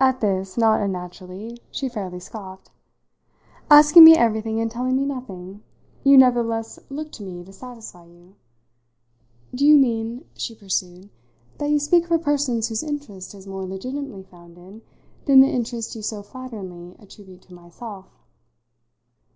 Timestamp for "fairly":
1.88-2.18